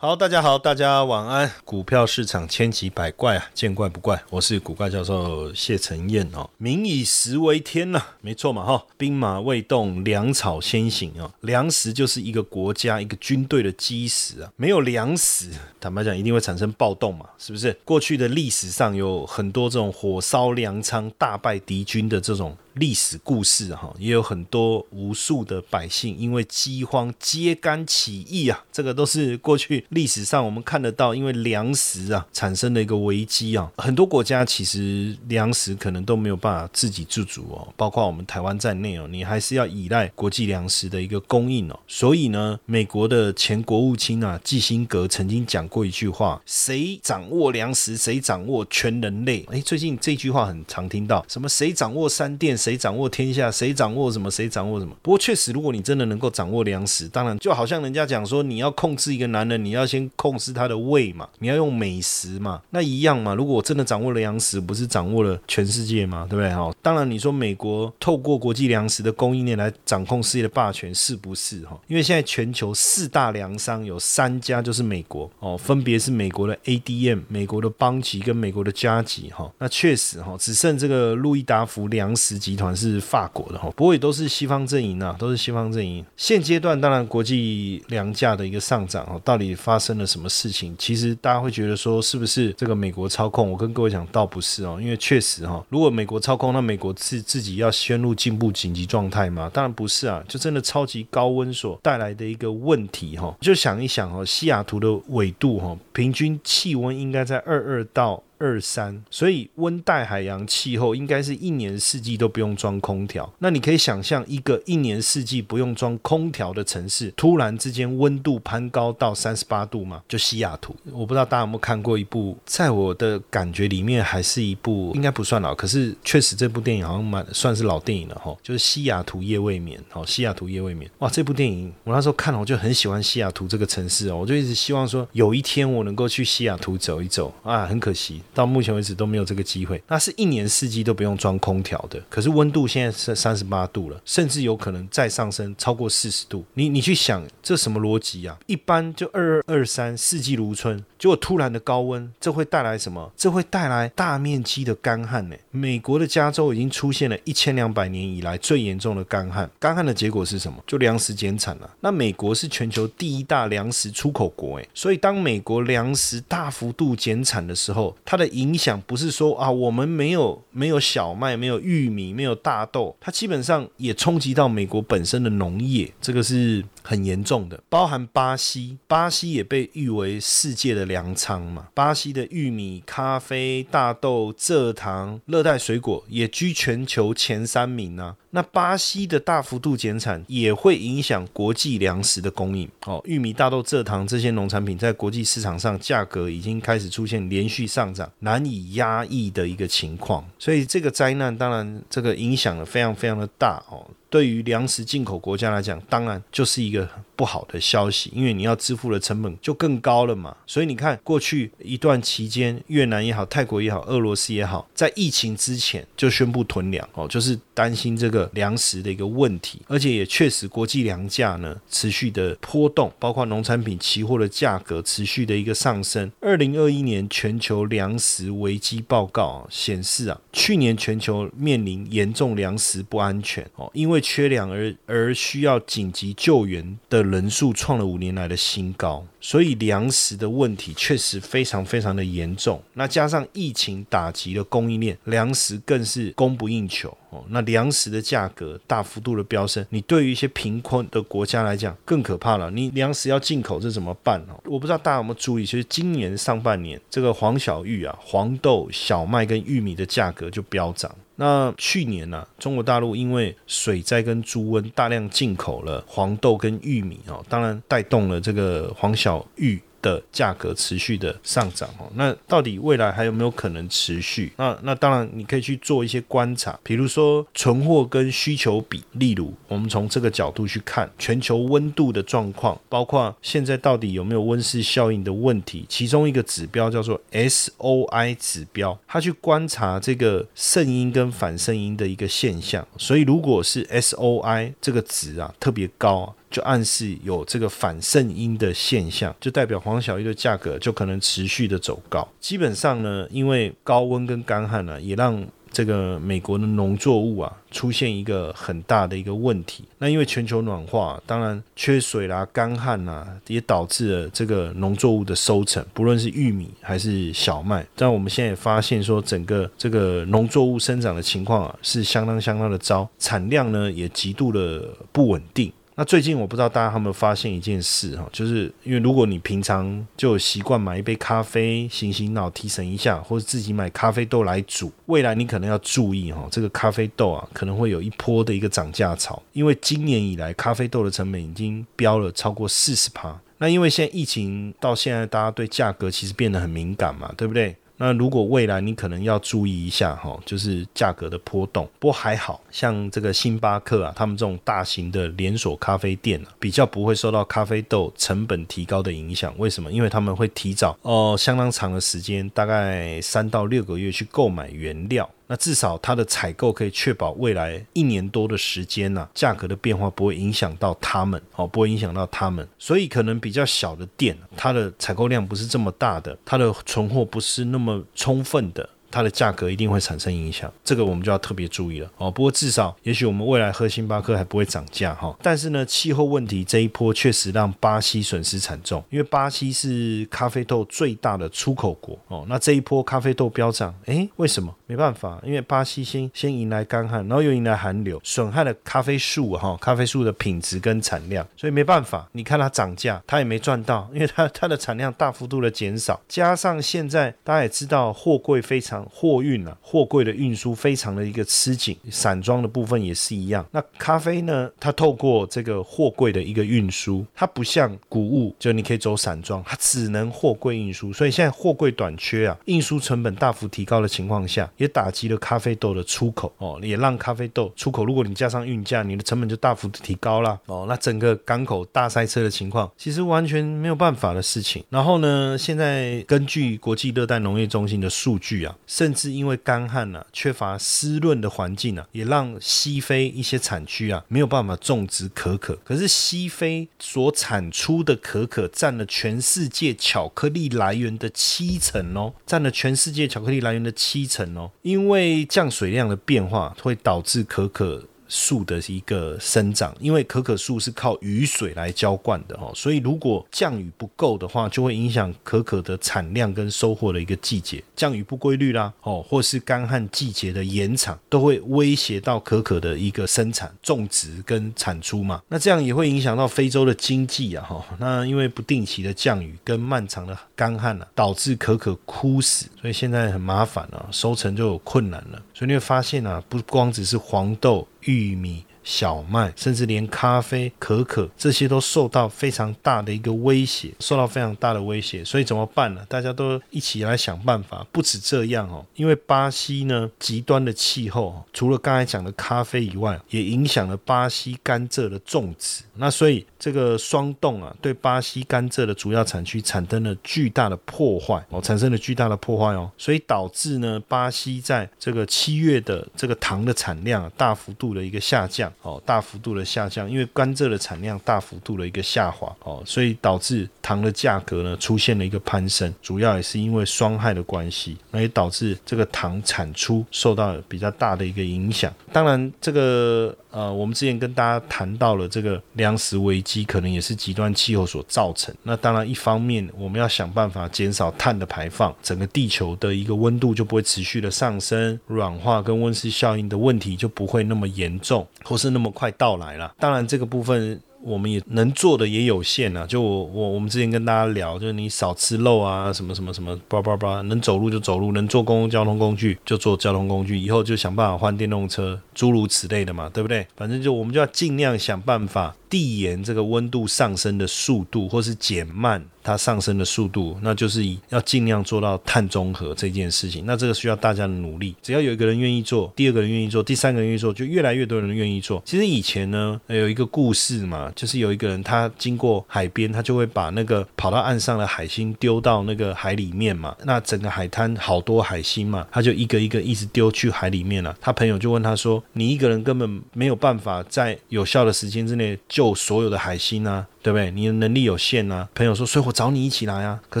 [0.00, 1.50] 好，大家好，大家晚安。
[1.64, 4.22] 股票市场千奇百怪啊，见怪不怪。
[4.30, 6.48] 我是古怪教授谢承彦哦。
[6.56, 8.86] 民以食为天呐，没错嘛哈。
[8.96, 11.28] 兵马未动，粮草先行啊。
[11.40, 14.52] 粮食就是一个国家、一个军队的基石啊。
[14.54, 17.76] 没有粮食，坦白讲，一定会产生暴动嘛，是不是？
[17.84, 22.56] 过去的历史上有很多这种火烧粮仓、大败敌军的这种。
[22.78, 33.70] 历史故事哈，也有很多无数的百姓因为饥荒揭竿起义啊，这个都是过去历史上我们看得到，因为粮食啊产生的一个危机啊。
[33.76, 41.78] 很多国家其实粮食可能都没有办法自给自足哦，包括我们台湾在内哦，你还是要依赖国际粮食的一个供应哦。
[41.86, 49.44] 所以呢，美国的前国务卿啊基辛格曾经讲过一句话：谁掌握粮食，谁掌握全人类。
[49.50, 52.56] 哎，最近这句话很常听到，什么谁掌握三电？
[52.56, 53.50] 谁谁掌握天下？
[53.50, 54.30] 谁掌握什么？
[54.30, 54.94] 谁掌握什么？
[55.00, 63.34] 不过确实，如果你真的能够掌握粮食，当然就好像人家讲说，你要控制一个男人，你要先控制他的胃嘛，你要用美食嘛，那一样嘛。
[63.34, 66.26] 如果真的掌握了粮食，不是掌握了全世界嘛？
[66.28, 66.54] 对不对？
[66.54, 71.64] 哈，当然你说美国透过国际粮食的供应链来掌控世界的霸权，是不是？
[71.64, 79.50] 哈，因为现在全球四大粮商有三家就是美国哦，分别是美国的 ADM、美国的邦吉跟美国的加吉哈。
[79.58, 82.57] 那确实哈，只剩这个路易达福粮食集。
[82.58, 86.04] 团是法国的哈，不过也都是西方阵营啊，都是西方阵营。
[86.16, 90.74] 现阶段当然国际粮价的一个上涨哦，到底发生了什么事情？
[90.76, 93.50] 其实大家会觉得说是不是这个美国操控？
[93.50, 99.48] 我跟各位讲，倒不是哦，因为确实哈，如果美国操控，那美国自自己要宣布进步紧急状态吗？
[99.54, 103.34] 当然不是啊，就真的超级高温所带来的一个问题哈。
[103.40, 108.22] 就想一想哦，西雅图的纬度哈，平均气温应该在二二到。
[108.38, 113.32] 二三，所以温带海洋气候应该是一年四季都不用装空调。
[113.38, 120.02] 那你可以想象一个一年四季不用装空调的城市，突然之间温度攀高到三十八度吗？
[120.08, 128.36] 就西雅图，我不知道大家有没有看过一部，在我的感觉里面还是一部应该不算老，可是确实这部电影好像蛮算是老电影了哈。
[128.42, 138.22] 就是西雅图夜未眠，哦，西雅图夜未眠，哇，这部电影我那时候看了，我就很喜欢西雅图这个城市哦，我就一直希望说有一天我能够去西雅图走一走啊，很可惜。
[138.38, 142.00] 到目前为止都没有这个机会，那是一年四季都不用装空调的。
[142.08, 146.44] 可是温度现在是三十八度了，甚至有可能再上升超过四十度。
[146.54, 148.38] 你你去想，这什么逻辑啊？
[148.46, 153.10] 一般就二二二三四季如春，结果突然的高温，这会带来什么？
[153.16, 155.34] 这会带来大面积的干旱呢？
[155.50, 159.50] 美国的加州已经出现了一千两百年以来最严重的干旱。
[159.58, 160.62] 干旱的结果是什么？
[160.64, 161.68] 就粮食减产了。
[161.80, 177.62] 那美国是全球第一大粮食出口国，诶，所以当美国粮食大幅度减产的时候，它的影响不是说啊，我们没有没有小麦，没有玉米，没有大豆，它基本上也冲击到美国本身的农业，这个是很严重的。
[177.68, 188.16] 包含巴西，巴西也被誉为世界的粮仓嘛，巴西的玉米、咖啡、大豆、蔗糖、热带水果也居全球前三名啊。
[188.30, 192.66] 那巴西的大幅度减产也会影响国际粮食的供应。
[192.86, 200.26] 哦，玉米、大豆、蔗糖这些农产品在国际市场上价格已经开始出现连续上涨，难以压抑的一个情况。
[200.38, 203.86] 所以这个灾难当然这个影响了非常非常的大哦。
[204.10, 210.36] 对于粮食进口国家来讲，当然就是一个不好的消息，因为你要支付的成本就更高了嘛。
[210.46, 226.08] 所以你看，过去一段期间，越南也好，泰国也好，俄罗斯也好，在疫情之前就宣布囤粮哦，就是担心这个粮食的一个问题，而且也确实国际粮价呢持续的波动，包括农产品期货的价格持续的一个上升。
[226.20, 242.62] 二零二一年全球粮食危机报告显示啊，去年全球面临严重粮食不安全哦，因为缺粮而而需要紧急救援的人数创了五年来的新高，所以粮食的问题确实非常非常的严重。
[242.74, 246.96] 那加上疫情打击了供应链，粮食更是供不应求。
[247.10, 252.50] 哦，那粮食的价格大幅度的飙升，你对于一些贫困的国家来讲更可怕了。
[252.50, 254.38] 你粮食要进口，这怎么办哦？
[254.44, 260.94] 我不知道大家有没有注意，其实今年上半年这个黄小玉啊、黄豆、小麦跟玉米的价格就飙涨。
[261.20, 269.60] 那去年呢，中国大陆因为水灾跟猪瘟，大量进口了黄豆跟玉米哦，当然带动了这个黄小玉。
[269.80, 274.32] 的价格持续的上涨哦，那到底未来还有没有可能持续？
[274.36, 296.14] 那那当然你可以去做一些观察，比如说存货跟需求比，例如我们从这个角度去看全球温度的状况，包括现在到底有没有温室效应的问题，其中一个指标叫做 SOI 指标，它去观察这个圣音跟反圣音的一个现象，所以如果是 SOI 这个值啊特别高啊。
[296.30, 302.06] 就暗示有这个反圣音的现象，就代表黄小玉的价格就可能持续的走高。
[302.20, 309.64] 基本上呢，因为高温跟干旱呢，也让这个美国的农作物啊出现一个很大的一个问题。
[309.78, 317.66] 那因为全球暖化，当然缺水啦、干旱啦，也导致了这个农作物的收成，不论是玉米还是小麦。
[317.74, 325.50] 但我们现在也发现说，整个这个农作物生长的情况啊，是相当相当的糟，产量呢也极度的不稳定。
[325.78, 343.16] 那最近我不知道大家有没有发现一件事哈，就是因为如果你平常就习惯买一杯咖啡醒醒脑提神一下，或者自己买咖啡豆来煮，未来你可能要注意哈，这个咖啡豆啊可能会有一波的一个涨价潮，因为今年以来咖啡豆的成本已经飙了超过四十趴。
[343.38, 347.54] 那因为现在疫情到现在，大家对价格其实变得很敏感嘛，对不对？
[347.78, 351.66] 那如果未来你可能要注意一下哈，就是价格的波动。
[351.78, 359.32] 不过还好像这个星巴克啊，他们这种大型的连锁咖啡店啊，比较不会受到咖啡豆成本提高的影响。
[359.38, 359.72] 为什么？
[359.72, 365.08] 因为他们会提早哦相当长的时间，大概三到六个月去购买原料。
[365.28, 372.46] 那至少它的采购可以确保未来一年多的时间呢，价格的变化不会影响到他们，哦，不会影响到他们。
[372.58, 378.68] 所以可能比较小的店，它的采购量不是这么大的，它的存货不是那么充分的。
[378.90, 382.10] 它的价格一定会产生影响，这个我们就要特别注意了哦。
[382.10, 385.14] 不过至少，也许我们未来喝星巴克还不会涨价哈。
[385.22, 392.24] 但是呢，气候问题这一波确实让巴西损失惨重，因为巴西是咖啡豆最大的出口国哦。
[392.30, 394.54] 那这一波咖啡豆飙涨，诶，为什么？
[394.68, 402.06] 没办法，因为巴西先先迎来干旱，然后又迎来寒流，损害了咖啡树哈，咖啡树的品质跟产量，所以没办法。
[402.12, 408.86] 你看它涨价，它也没赚到，因为它它的产量大幅度的减少，加上现在大家也知道货柜非常。
[408.92, 413.46] 货运啊，货柜的运输非常的一个吃紧，散装的部分也是一样。
[413.50, 414.50] 那咖啡呢？
[414.60, 420.92] 它透过这个货柜的一个运输，它不像谷物，就你可以走散装，它只能货柜运输。
[420.92, 427.84] 所以现在货柜短缺啊，运输成本大幅提高的情况下，也打击了咖啡豆的出口哦，也让咖啡豆出口。
[427.84, 430.66] 如果你加上运价，你的成本就大幅的提高了哦。
[430.68, 434.62] 那整个港口大塞车的情况，其实完全没有办法的事情。
[434.68, 438.54] 然后呢，现在根据国际热带农业中心的数据啊。
[438.66, 445.56] 甚至因为干旱呢，缺乏湿润的环境呢，也让西非一些产区啊没有办法种植可可。
[445.64, 454.47] 可是西非所产出的可可占了全世界巧克力来源的七成哦，占了全世界巧克力来源的七成哦。
[454.62, 457.84] 因为降水量的变化会导致可可。
[458.08, 467.62] 树的一个生长，因为可可树是靠雨水来浇灌的哦，所以如果降雨不够的话，就会影响可可的产量跟收获的一个季节。
[467.76, 475.22] 降雨不规律啦，哦，或是干旱季节的延长，都会威胁到可可的一个生产、种植跟产出嘛。
[475.28, 477.64] 那这样也会影响到非洲的经济啊，哈。
[477.78, 485.22] 那因为不定期的降雨跟漫长的干旱啊，导致可可枯死，所以现在很麻烦啊，收成就有困难了。
[485.34, 487.66] 所以你会发现啊，不光只是黄豆。
[487.88, 488.47] 玉米。
[488.68, 495.02] 小麦，甚至连咖啡、可可这些都受到非常大的一个威胁，受到非常大的威胁。
[495.02, 495.82] 所以怎么办呢？
[495.88, 497.66] 大家都一起来想办法。
[497.72, 505.62] 不止这样哦，因为巴西呢极端的气候，除了刚才讲的咖啡以外，也影响了巴西甘蔗的种植。
[505.76, 512.70] 那所以这个霜冻啊，对巴西甘蔗的主要产区产生了巨大的破坏哦，产生了巨大的破坏哦。
[512.76, 518.52] 所以导致呢，巴西在这个七月的这个糖的产量啊大幅度的一个下降。
[518.62, 531.72] 哦，大幅度的下降，因为甘蔗的产量大幅度的一个下滑，哦，所以导致糖的价格呢出现了一个攀升，主要也是因为霜害的关系，那也导致这个糖产出受到比较大的一个影响。
[531.92, 538.34] 当然，这个呃，我们之前跟大家谈到了这个粮食危机，可能也是极端气候所造成。
[538.42, 549.54] 那当然，一方面我们要想办法减少碳的排放，整个地球的一个温度就不会持续的上升，软化跟温室效应的问题就不会那么严重，或是那么快到来了。
[549.58, 550.60] 当然，这个部分。
[550.82, 563.26] 我们也能做的也有限啊，就我我我们之前跟大家聊，就是你少吃肉啊，什么什么什么，叭叭叭，能走路就走路，能坐公共交通工具就坐交通工具，以后就想办法换电动车，诸如此类的嘛，对不对？
[563.36, 565.34] 反正就我们就要尽量想办法。
[565.48, 573.24] 递延这个温度上升的速度，或是减慢它上升的速度，那就是要尽量做到碳中和这件事情。
[573.24, 574.54] 那这个需要大家的努力。
[574.62, 578.42] 只要有一个人愿意做，第二个人愿意做，第三个人愿意做，就越来越多人愿意做。
[578.44, 586.54] 其实以前呢，有一个故事嘛，就是有一个人他经过海边，他就会把那个跑到岸上的海星丢到那个海里面嘛。
[586.64, 590.76] 那整个海滩好多海星嘛，他就一个一个一直丢去海里面了。
[590.80, 596.66] 他朋友就问他说：“你一个人根本没有办法在有效的时间之内。”救所有的海星呢！
[596.88, 597.10] 对不对？
[597.10, 598.26] 你的能力有限啊。
[598.34, 600.00] 朋友说，所以我找你一起来啊，可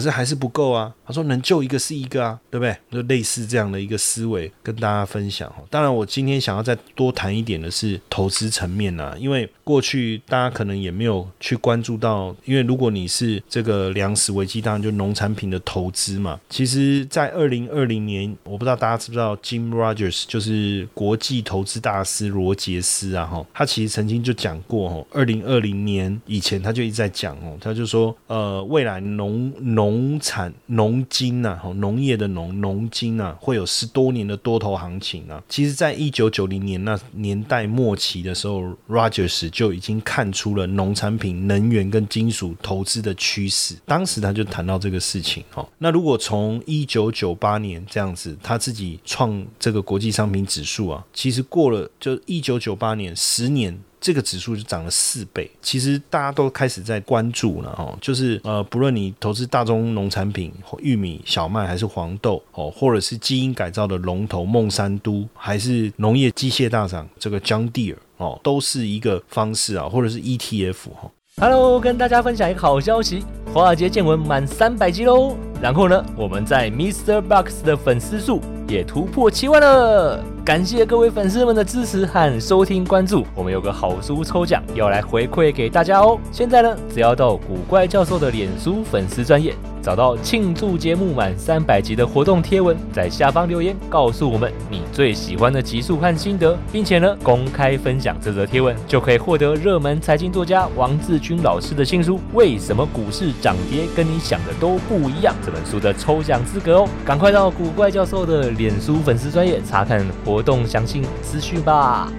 [0.00, 0.90] 是还是不够啊。
[1.06, 2.74] 他说，能救一个是一个啊，对不对？
[2.90, 5.52] 就类似这样的一个思维跟大家分享。
[5.68, 16.40] 当然，我今天想要再多谈一点的是投资层面啊，因为过去大家可能也没有去关注到，因为如果你是这个粮食危机，当然就农产品的投资嘛。
[16.48, 26.68] 其实，在二零二零年，我不知道大家知不知道，Jim Rogers 就是国际投资大师罗杰斯啊，哈，他其实曾经就讲过，哈，二零二零年以前他。
[26.68, 35.42] 他就一直在讲哦，他就说，呃，未来农农产农金呐，农业的农农金呐，会有十多年的多头行情啊。
[35.48, 43.74] 其实，在一九九零年那年代末期的时候，Rogers 就已经看出了农产品、能源跟金属投资的趋势。
[43.84, 45.68] 当时他就谈到这个事情哦。
[45.78, 53.76] 那如果从一九九八年这样子，他自己创这个国际商品指数啊，其实过了就一九九八年十年。
[54.00, 71.10] 这个指数就涨了四倍，其实大家都开始在关注了哦，就是呃，不论你投资大宗农产品、玉米、小麦还是黄豆哦，或者是基因改造的龙头孟山都，还是农业机械大厂这个 John Deere 哦，都是一个方式啊，或者是 ETF 哈。
[71.40, 75.36] Hello，跟大家分享一个好消息，华尔街见闻满三百集喽。
[75.60, 77.20] 然后呢，我们在 Mr.
[77.20, 80.37] Box 的粉丝数也突破七万了。
[80.48, 86.18] 感谢各位粉丝们的支持和收听关注，我们有个好书抽奖要来回馈给大家哦。
[86.32, 106.88] 现在呢，只要到古怪教授的脸书粉丝专业，找到庆祝节目满三百集的活动贴文，在下方留言告诉我们你最喜欢的集数和心得，并且呢公开分享这则贴文，就可以获得热门财经作家王志军老师的新书《为什么股市涨跌跟你想的都不一样》这本书的抽奖资格哦。
[107.04, 110.37] 赶快到古怪教授的脸书粉丝专业查看活。
[110.38, 112.12] 活动详细资讯吧。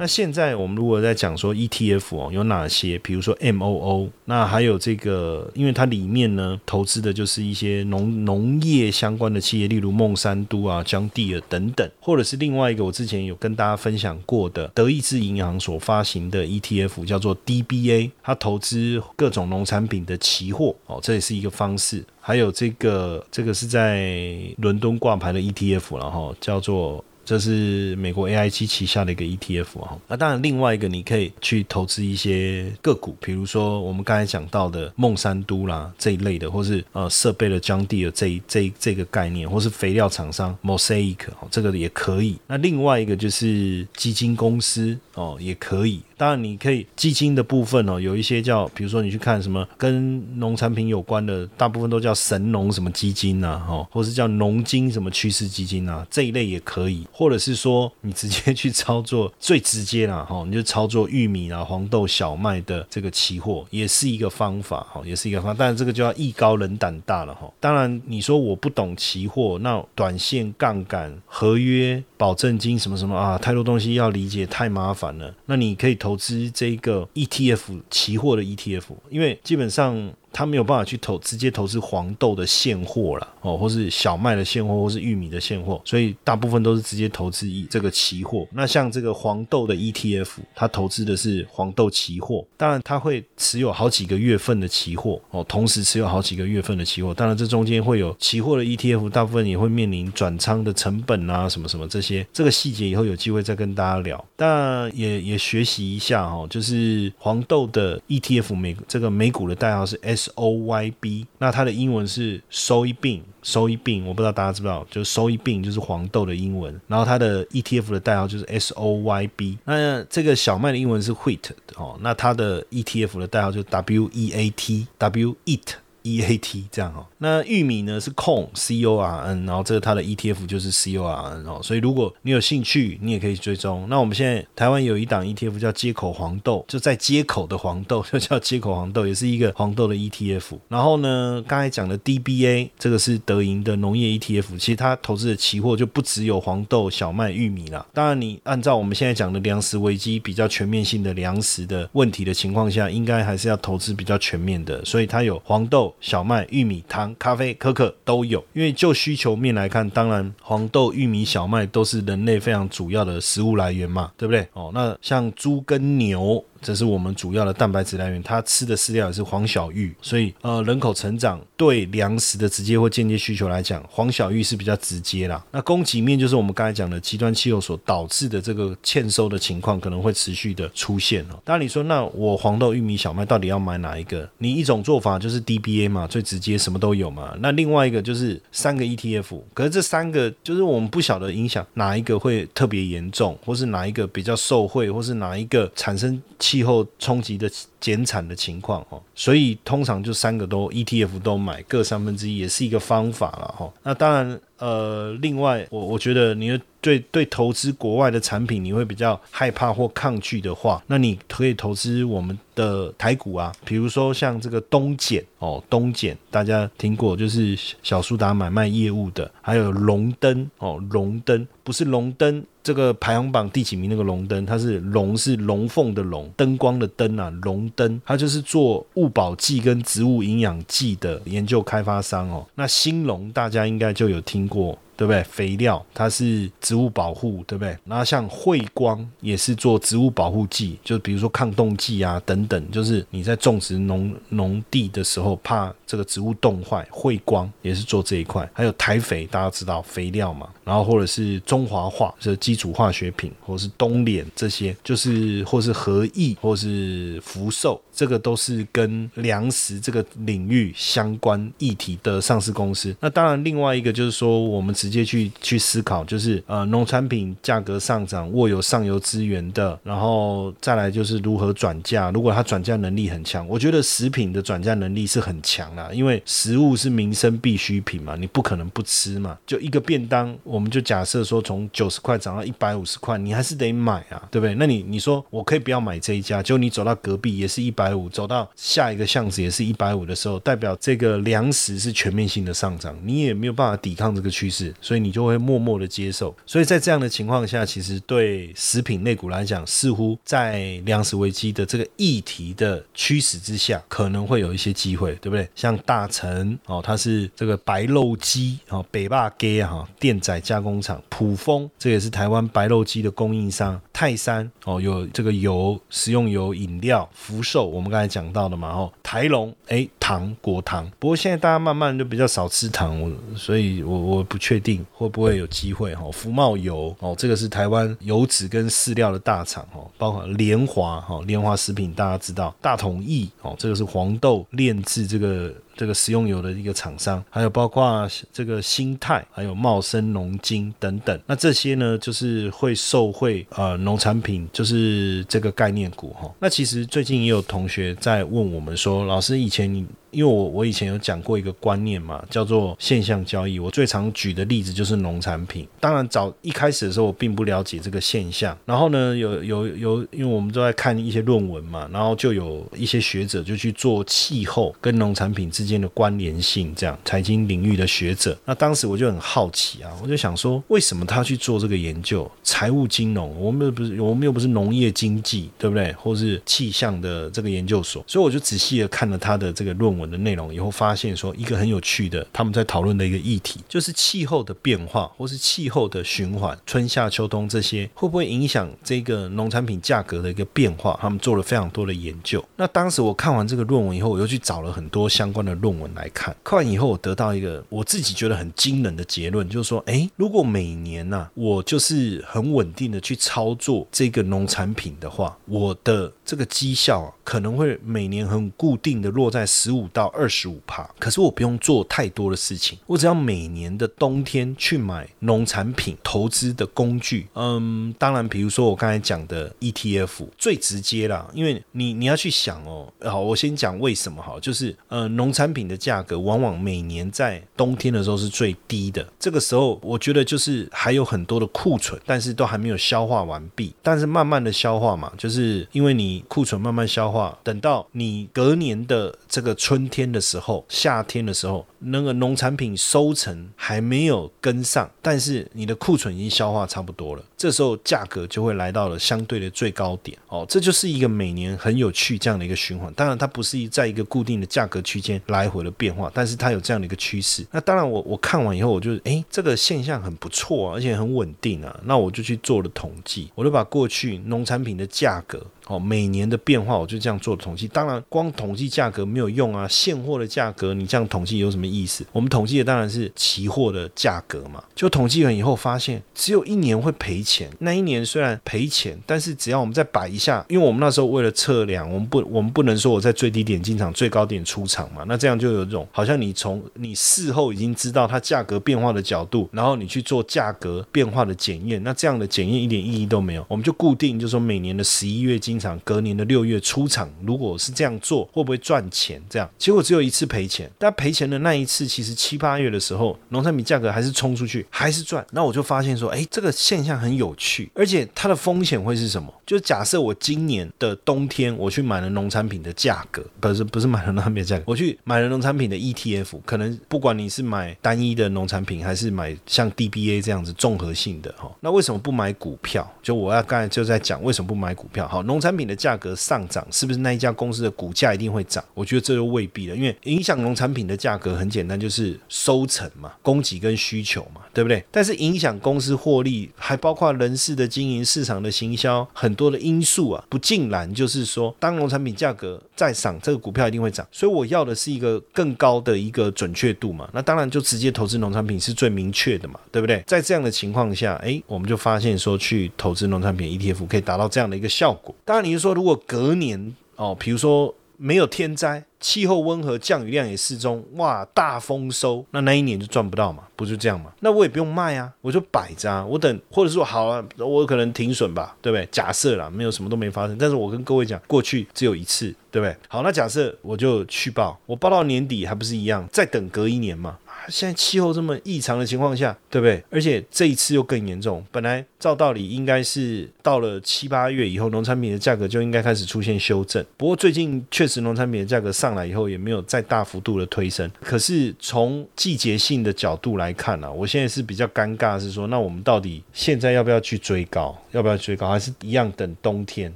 [0.00, 2.98] 那现在我们如果在讲说 ETF 哦，有哪些？
[3.00, 22.02] 比如说 MOO，那还有这个，因为它里面呢投资的就是一些农农业相关的企业，例如孟山都啊、江地尔等等，或者是另外一个我之前有跟大家分享过的德意志银行所发行的 ETF，叫做 DBA，它投资各种农产品的期货哦，这也是一个方式。
[22.22, 27.04] 还有这个，这个是在伦敦挂牌的 ETF，然后叫做。
[27.30, 42.36] 这是美国 A I G 旗下的一个 E T F 哈，那当然另外一个你可以去投资一些个股，比如说我们刚才讲到的孟山都啦这一类的，或是呃设备的江地的这一这这个概念，或是肥料厂商 Mosaic 哦，这个也可以。
[42.48, 46.00] 那另外一个就是基金公司哦，也可以。
[46.16, 67.50] 当然，你可以基金的部分哦，有一些叫，比如说你去看什么跟农产品有关的，大部分都叫神农什么基金呐，哈，或是叫农金什么趋势基金呐，这一类也可以，或者是说你直接去操作最直接啦，哈，你就操作玉米啊、黄豆、小麦的这个期货，也是一个方法，哈，也是一个方，但是这个就要艺高人胆大了，哈。
[67.58, 75.34] 当然，你说我不懂期货，那短线杠杆、合约、保证金什么什么啊，太多东西要理解，太麻烦了。
[75.46, 76.10] 那你可以投。
[76.10, 80.12] 投资这个 ETF 期货的 ETF，因为基本上。
[80.32, 88.46] 他没有办法去投直接投资黄豆的现货了哦，或是小麦的现货，或是玉米的现货，所以大部分都是直接投资一这个期货。
[88.52, 97.12] 那像这个黄豆的 ETF，它投资的是黄豆期货，当然它会持有好几个月份的期货哦，同时持有好几个月份的期货。
[97.12, 104.22] 当然这中间会有期货的 ETF，大部分也会面临转仓的成本啊，什么什么这些，这个细节以后有机会再跟大家聊。
[104.36, 110.19] 但也也学习一下哈，就是黄豆的 ETF 美这个美股的代号是 S。
[110.20, 123.18] S O Y B，那它的英文是 soybean，soybean，我不知道大家知不知道，就是 soybean 就是黄豆的英文，然后它的 ETF 的代号就是 S O Y B，那这个小麦的英文是 wheat 哦，那它的 ETF
[123.18, 125.74] 的代号就 W E A T，W eat。
[126.02, 131.44] E A T 这样哦，那玉米呢是空 C O R N，然后这个它的 E T F 就是 C O R N
[131.46, 133.86] 哦，所以如果你有兴趣，你也可以追踪。
[133.88, 140.58] 那我们现在台湾有一档 E T F 叫接口黄豆，就在接口的黄豆 就叫接口黄豆，也是一个黄豆的 E T F。
[140.68, 147.84] 然后呢，刚才讲的 D B A 这个是德银的农业 E T F，其实它投资的期货就不只有黄豆、小麦、玉米啦。
[147.92, 155.89] 当然，你按照我们现在讲的粮食危机比较全面性的粮食的问题的情况下，应该还是要投资比较全面的，所以它有黄豆。
[156.00, 164.46] 小麦、玉米、糖、咖啡、可可都有，因为就需求面来看，当然黄豆、玉米、小麦都是人类非常主要的食物来源嘛，对不对？
[164.52, 166.44] 哦，那像猪跟牛。
[166.62, 175.42] 这是我们主要的蛋白质来源，它吃的饲料也是黄小玉，所以呃人口成长对粮食的直接或间接需求来讲，黄小玉是比较直接啦。
[175.50, 181.40] 那供给面就是我们刚才讲的极端气候所导致的这个欠收的情况可能会持续的出现哦。
[181.44, 184.28] 当然你说那我黄豆、玉米、小麦到底要买哪一个？
[184.38, 187.34] 你一种做法就是 DBA 嘛，最直接什么都有嘛。
[187.40, 196.20] 那另外一个就是三个 ETF，可是这三个就是我们不晓得影响哪一个会特别严重，或是哪一个比较受惠，或是哪一个产生。
[196.50, 203.72] 气候冲击的减产的情况哦，所以通常就三个都 ETF 都买各三分之一，也是一个方法了哈。
[203.84, 222.44] 那当然，呃，另外我我觉得你对对投资国外的产品你会比较害怕或抗拒的话，那你可以投资我们的台股啊，比如说像这个东碱哦，东碱大家听过，就是小苏打买卖业务的，还有龙灯哦，龙灯不是龙灯。
[222.62, 223.88] 这个排行榜第几名？
[223.90, 232.46] 那个龙灯，它是龙是龙凤的龙，灯光的灯啊，龙灯，它就是做物保剂跟植物营养剂的研究开发商哦。
[232.54, 234.78] 那兴隆大家应该就有听过。
[235.00, 235.22] 对不对？
[235.22, 237.74] 肥料它是植物保护，对不对？
[237.86, 248.46] 然后像汇光也是做植物保护剂，就比如说抗冻剂啊等等，就是你在种植农农地的时候，怕这个植物冻坏，汇光也是做这一块。
[248.52, 250.46] 还有台肥，大家知道肥料嘛？
[250.64, 262.94] 然后或者是中华化，就是基础化学品，或是东联这些，就是或是合益，或是福寿，这个都是跟粮食这个领域相关议题的上市公司。
[263.00, 272.10] 那当然，另外一个就是说，我们只直接去去思考，就是呃，农产品价格上涨，握有上游资源的，然后再来就是如何转嫁。
[272.10, 279.38] 如果它转嫁能力很强，我觉得食品的转嫁能力是很强啊，因为食物是民生必需品嘛，你不可能不吃嘛。
[279.46, 284.54] 就一个便当，我们就假设说从九十块涨到一百五十块，你还是得买啊，对不对？
[284.56, 294.74] 那你你说我可以不要买这一家，就你走到隔壁也是一百五，走到下一个巷子也是一百五的时候，代表这个粮食是全面性的上涨，你也没有办法抵抗这个趋势。
[294.80, 305.48] 所以你就会默默的接受，所以在这样的情况下，其实对食品类股来讲，似乎在粮食危机的这个议题的驱使之下，可能会有一些机会，对不对？
[305.54, 324.86] 像大成哦，它是这个白肉鸡哦，北霸鸡哈电仔加工厂，普丰这也是台湾白肉鸡的供应商，泰山哦有这个油食用油饮料，福寿我们刚才讲到的嘛哦，台龙哎糖果糖，不过现在大家慢慢就比较少吃糖，所以我我不确定。
[324.92, 326.08] 会不会有机会哈？
[326.12, 335.52] 福茂油哦，这个是台湾油脂跟饲料的大厂哦，包括联华哈，联华食品大家知道，大同益哦，这个是黄豆炼制这个。
[335.80, 346.30] 这个食用油的一个厂商，还有包括这个新泰，还有茂生农金等等，那这些呢，就是会受惠呃农产品，就是这个概念股哈。
[346.38, 349.74] 那其实最近也有同学在问我们说，老师以前
[350.10, 353.58] 因为我我以前有讲过一个观念嘛，叫做现象交易。
[353.58, 355.66] 我最常举的例子就是农产品。
[355.78, 358.58] 当然早一开始的时候，我并不了解这个现象。
[358.66, 365.69] 然后呢，有有有，因为我们都在看一些论文嘛，然后就有一些学者就去做气候跟农产品之间。
[365.70, 372.28] 间的关联性，这样财经领域的学者，那当时我就很好奇啊，我就想说，为什么他去做这个研究？
[372.42, 375.92] 财务金融，我们又不是，我们又不是农业经济，对不对？
[375.92, 390.98] 或是气象的这个研究所，所以我就仔细的看了他的这个论文的内容以后，发现说一个很有趣的，他们在讨论的一个议题，就是气候的变化，或是气候的循环，春夏秋冬这些会不会影响这个农产品价格的一个变化？
[391.00, 392.44] 他们做了非常多的研究。
[392.56, 395.54] 那当时我看完这个论文以后，我又去找了很多相关的。
[395.60, 410.88] 论文来看，看完以后我得到一个我自己觉得很惊人的结论，就是说，诶，如果每年呐、我就是很稳定的去操作这个农产品的话，我的这个绩效啊，可能会每年很固定的落在十五到二十五帕。
[410.98, 417.26] 可是我不用做太多的事情，我只要每年的冬天去买农产品投资的工具。
[417.34, 452.92] 嗯，当然，比如说我刚才讲的 ETF 最直接啦，因为你你要去想哦，好，我先讲为什么好，就是呃，农产品的价格往往每年在冬天的时候是最低的，这个时候我觉得就是还有很多的库存，但是都还没有消化完毕，但是慢慢的消化嘛，就是因为你库存慢慢消化，等到你隔年的这个春天的时候、夏天的时候，那个农产品收成还没有跟上，但是你的库存已经消化差不多了，这时候价格就会来到了相对的最高点哦，这就是一个每年很有趣这样的一个循环。
[452.94, 457.46] 当然，它不是在一个固定的价格区间来回的变化，但是它有这样的一个趋势。
[457.50, 461.80] 那当然我，我看完以后，我就诶，这个现象很不错啊，而且很稳定啊。
[461.84, 465.44] 那我就去做了统计，我就把过去农产品的价格。
[465.70, 467.68] 哦，每年的变化我就这样做统计。
[467.68, 472.04] 当然，光统计价格没有用啊，现货的价格你这样统计有什么意思？
[472.10, 474.60] 我们统计的当然是期货的价格嘛。
[474.74, 477.48] 就统计完以后发现，只有一年会赔钱。
[477.60, 485.04] 那一年虽然赔钱，但是只要我们再摆一下，因为我们那时候为了测量，我们不我们不能说我在最低点进场，最高点出场嘛。
[485.06, 493.46] 那这样就有一种好像你从你事后已经知道它价格变化的角度，然后你去做价格变化的检验，那这样的检验一点意义都没有。
[493.46, 499.22] 我们就固定就说每年的十一月经场，隔年的六月出场，如果是这样做，会不会赚钱？
[499.28, 505.24] 这样结果只有一次赔钱，但赔钱的那一次，其实七八月的时候，农产品价格还是冲出去，还是赚。
[505.32, 509.32] 那我就发现说，哎，这个现象很有趣，而且它的风险会是什么？
[509.46, 522.88] 就假设我今年的冬天我去买了农产品的价格，不是不是买了农产品的价格，我去买了农产品的 ETF，可能不管你是买单一的农产品，还是买像 DBA 这样子综合性的哈，那为什么不买股票？
[523.02, 525.08] 就我要刚才就在讲为什么不买股票。
[525.08, 528.62] 好，农农产品的价格上涨，是不是那一家公司的股价一定会涨？
[528.74, 534.84] 我觉得这就未必了，因为影响农产品的价格很简单，就是收成嘛，供给跟需求嘛，对不对？
[534.90, 544.06] 但是影响公司获利，还包括人事的经营、市场的行销，很多的因素啊，不尽然就是说，当农产品价格再涨，这个股票一定会涨。
[544.10, 550.02] 所以我要的是一个更高的一个准确度嘛，那当然就直接投资农产品是最明确的嘛，对不对？
[550.06, 555.14] 在这样的情况下，哎，我们就发现说，去投资农产品 ETF 可以达到这样的一个效果。
[555.26, 564.10] 当然，你是说如果隔年哦，比如说没有天灾，气候温和，降雨量也适中，哇，大丰收，那那一年就赚不到嘛，不就这样嘛？
[564.20, 568.88] 那我也不用卖啊，我就摆着啊，我等，或者说好了，我可能停损吧，对不对？
[568.90, 572.74] 假设啦，没有什么都没发生，但是我跟各位讲，过去只有一次，对不对？
[572.88, 577.18] 好，那假设我就去报，我报到年底还不是一样，再等隔一年嘛。
[577.48, 579.82] 现在气候这么异常的情况下，对不对？
[579.90, 581.44] 而且这一次又更严重。
[581.50, 586.84] 本来照道理应该是到了七八月以后，农产品的价格就应该开始出现修正。
[586.96, 590.90] 不过最近确实农产品的价格上来以后，也没有再大幅度的推升。
[591.02, 597.76] 可是从季节性的角度来看呢，我现在是比较尴尬，是说那我们到底现在要不要去追高？
[597.92, 598.48] 要不要追高？
[598.48, 599.92] 还是一样等冬天？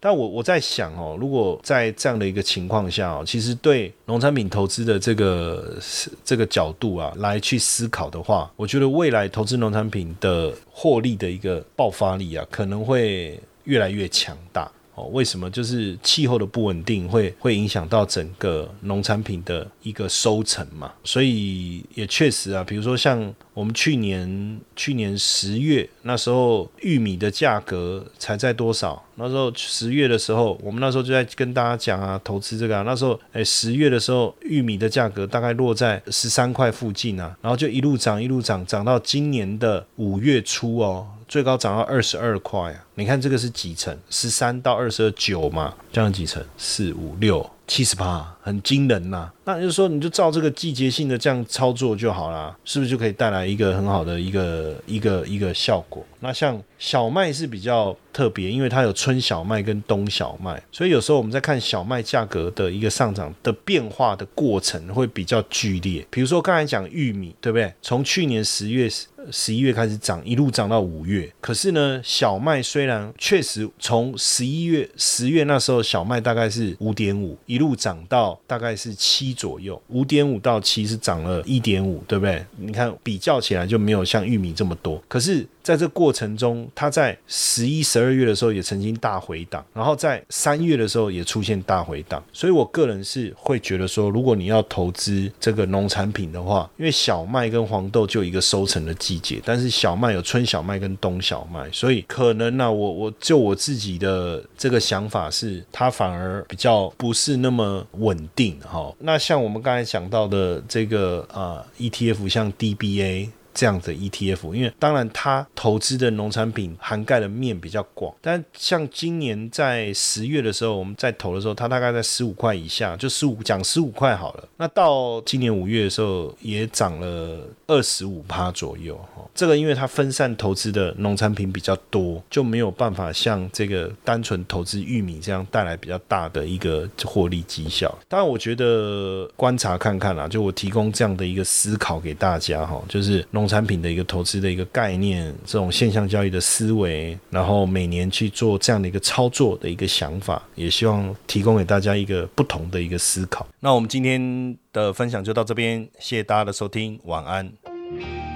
[0.00, 5.78] 但我我在想哦，如果在这样的一个情况下哦，其实对农产品投资的这个
[6.24, 14.68] 这个角度啊，来去思考的话，我觉得未来投资农产品的获利的一个爆发力啊，可能会越来越强大。
[14.94, 15.50] 哦，为什么？
[15.50, 29.02] 就是气候的不稳定会会影响到整个农产品的一个收成嘛，所以也确实啊，比如说像我们去年去年十月那时候玉米的价格才在多少？
[29.16, 41.06] 那时候十月的时候，我们那时候就在跟大家讲啊，投资这个啊，那时候哎十月的时候玉米的价格大概落在十三块附近啊，然后就一路涨一路涨，涨到今年的五月初哦。
[41.34, 42.86] 最高涨到二十二块啊！
[42.94, 43.92] 你看这个是几成？
[44.08, 46.40] 十三到二十二九嘛，这样几成？
[46.56, 56.06] 四五六七十八，很惊人呐、那就是说，你就照这个季节性的这样操作就好啦，是不是就可以带来一个很好的一个一个一个效果？
[56.20, 66.06] 那像小麦是比较特别，因为它有春小麦跟冬小麦，所以有时候我们在看小麦价格的一个上涨的变化的过程会比较剧烈。
[66.10, 67.74] 比如说刚才讲玉米，对不对？
[67.82, 68.88] 从去年十月。
[69.30, 71.30] 十一月开始涨，一路涨到五月。
[71.40, 79.80] 可是呢，小麦虽然确实从十一月、十月那时候，小麦大概是五点五，一路涨到大概是七左右。
[79.88, 82.44] 五点五到七是涨了一点五，对不对？
[82.56, 85.02] 你看比较起来就没有像玉米这么多。
[85.08, 92.22] 可是在这过程中，它在十一、十二月的时候也曾经大回档，然后在三月的时候也出现大回档。
[92.34, 108.94] 所以我个人是会觉得说，如果你要投资这个农产品的话，因为小麦跟黄豆就一个收成的季节，但是小麦有春小麦跟冬小麦，所以可能呢，我我就我自己的这个想法是，它反而比较不是那么稳定哈。
[108.98, 113.30] 那像我们刚才讲到的这个呃 ETF，像 DBA。
[113.54, 124.48] 这样的 ETF，因为当然它投资的农产品涵盖的面比较广，但像今年在十月的时候，我们在投的时候，它大概在十五块以下，就十五讲十五块好了。
[124.56, 127.38] 那到今年五月的时候，也涨了
[127.68, 128.96] 二十五趴左右。
[129.14, 137.96] 哈，这个因为它分散投资的农产品比较多，就没有办法像这个单纯投资玉米这样带来比较大的一个获利绩效。
[138.08, 143.43] 当然，我觉得观察看看啦，就我提供这样的一个思考给大家哈，就是农。
[143.44, 153.46] 农产品的一个投资的一个概念，这种现象交易的思维，然后每年去做这样的一个操作的一个想法，也希望提供给大家一个不同的一个思考。
[153.60, 157.73] 那我们今天的分享就到这边，谢谢大家的收听，晚安。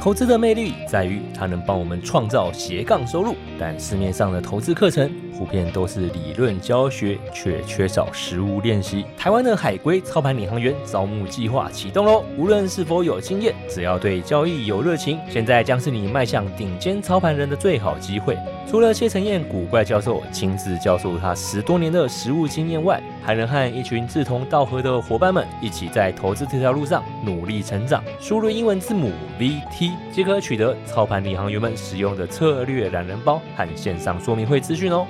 [0.01, 9.05] 投资的魅力在于它能帮我们创造斜杠收入，但市面上的投资课程普遍都是理论教学，却缺少实物练习。
[9.17, 12.25] 台湾的海归操盘领航员招募计划启动喽！
[12.37, 18.37] 无论是否有经验，只要对交易有热情，现在将是你迈向顶尖操盘人的最好机会。
[18.71, 28.05] 除了谢承彦古怪教授亲自教授他十多年的实务经验外，还能和一群志同道合的伙伴们一起在投资这条路上努力成长。
[28.21, 35.07] 输入英文字母 VT 即可取得操盘领航员们使用的策略懒人包和线上说明会资讯哦。